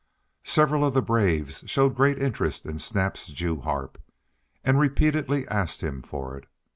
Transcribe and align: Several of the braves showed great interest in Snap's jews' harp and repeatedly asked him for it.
Several 0.47 0.83
of 0.83 0.95
the 0.95 1.01
braves 1.03 1.63
showed 1.67 1.93
great 1.93 2.17
interest 2.17 2.65
in 2.65 2.79
Snap's 2.79 3.27
jews' 3.27 3.63
harp 3.65 4.01
and 4.63 4.79
repeatedly 4.79 5.47
asked 5.47 5.81
him 5.81 6.01
for 6.01 6.35
it. 6.35 6.47